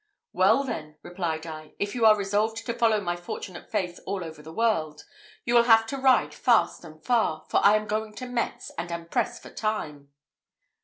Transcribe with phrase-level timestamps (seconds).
[0.33, 4.41] "Well, then," replied I, "if you are resolved to follow my fortunate face all over
[4.41, 5.03] the world,
[5.45, 8.91] you will have to ride fast and far, for I am going to Metz, and
[8.91, 10.09] am pressed for time."